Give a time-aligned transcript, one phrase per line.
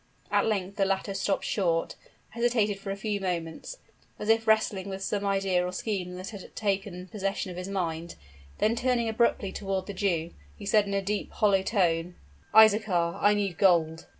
[0.31, 1.95] At length the latter stopped short
[2.29, 3.77] hesitated for a few moments,
[4.17, 8.15] as if wrestling with some idea or scheme that had taken possession of his mind;
[8.57, 12.15] then turning abruptly toward the Jew, he said in a deep, hollow tone
[12.51, 14.07] "Isaachar, I need gold!"